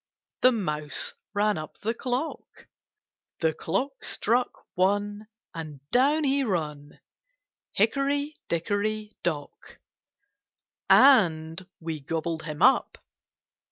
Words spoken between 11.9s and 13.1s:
gobbled him up.